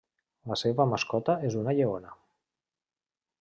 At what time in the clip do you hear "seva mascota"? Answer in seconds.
0.61-1.35